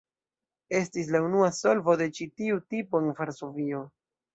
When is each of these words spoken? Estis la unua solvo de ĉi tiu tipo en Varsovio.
Estis 0.79 1.11
la 1.17 1.21
unua 1.27 1.51
solvo 1.59 1.97
de 2.03 2.11
ĉi 2.19 2.31
tiu 2.41 2.61
tipo 2.75 3.07
en 3.07 3.17
Varsovio. 3.23 3.89